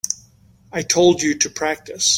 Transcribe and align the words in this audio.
I 0.71 0.81
told 0.81 1.21
you 1.21 1.35
to 1.37 1.49
practice. 1.51 2.09